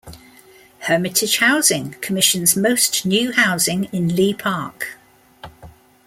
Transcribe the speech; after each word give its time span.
Hermitage 0.79 1.37
Housing 1.41 1.91
commissions 2.01 2.55
most 2.55 3.05
new 3.05 3.31
housing 3.33 3.83
in 3.93 4.15
Leigh 4.15 4.33
Park. 4.33 4.97